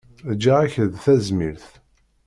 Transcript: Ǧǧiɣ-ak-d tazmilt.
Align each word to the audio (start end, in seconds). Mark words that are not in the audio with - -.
Ǧǧiɣ-ak-d 0.33 0.93
tazmilt. 1.03 1.67